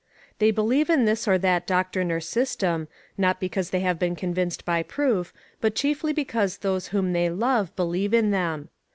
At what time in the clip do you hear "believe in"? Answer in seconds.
0.49-1.05, 7.75-8.31